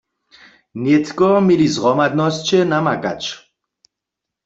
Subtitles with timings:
[0.83, 3.23] Nětko měli zhromadnosće namakać.